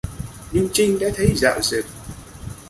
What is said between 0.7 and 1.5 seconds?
trinh đã thấy